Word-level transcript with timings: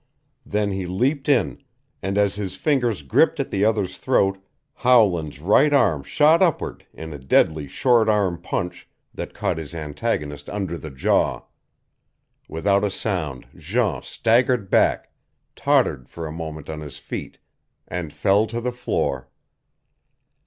Then 0.47 0.71
he 0.71 0.87
leaped 0.87 1.29
in, 1.29 1.61
and 2.01 2.17
as 2.17 2.33
his 2.33 2.55
fingers 2.55 3.03
gripped 3.03 3.39
at 3.39 3.51
the 3.51 3.63
other's 3.63 3.99
throat 3.99 4.43
Howland's 4.73 5.39
right 5.39 5.71
arm 5.71 6.01
shot 6.01 6.41
upward 6.41 6.87
in 6.91 7.13
a 7.13 7.19
deadly 7.19 7.67
short 7.67 8.09
arm 8.09 8.41
punch 8.41 8.89
that 9.13 9.35
caught 9.35 9.59
his 9.59 9.75
antagonist 9.75 10.49
under 10.49 10.75
the 10.75 10.89
jaw. 10.89 11.43
Without 12.49 12.83
a 12.83 12.89
sound 12.89 13.45
Jean 13.55 14.01
staggered 14.01 14.71
back, 14.71 15.11
tottered 15.55 16.09
for 16.09 16.25
a 16.25 16.31
moment 16.31 16.67
on 16.67 16.79
his 16.81 16.97
feet, 16.97 17.37
and 17.87 18.11
fell 18.11 18.47
to 18.47 18.59
the 18.59 18.71
floor. 18.71 19.29